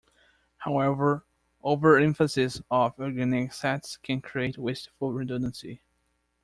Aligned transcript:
However, 0.57 1.27
over-emphasis 1.61 2.63
of 2.71 2.97
organic 2.97 3.51
assets 3.51 3.97
can 3.97 4.19
create 4.19 4.57
wasteful 4.57 5.13
redundancy. 5.13 5.83